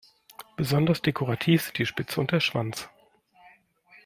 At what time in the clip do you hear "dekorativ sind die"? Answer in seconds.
1.03-1.85